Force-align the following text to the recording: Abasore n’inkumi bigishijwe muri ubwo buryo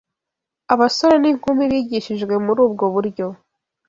Abasore 0.73 1.15
n’inkumi 1.19 1.63
bigishijwe 1.71 2.33
muri 2.45 2.59
ubwo 2.67 2.85
buryo 2.93 3.27